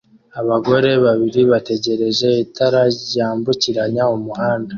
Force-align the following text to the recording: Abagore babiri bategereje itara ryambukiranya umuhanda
Abagore 0.41 0.91
babiri 1.05 1.41
bategereje 1.51 2.27
itara 2.43 2.81
ryambukiranya 3.05 4.03
umuhanda 4.15 4.69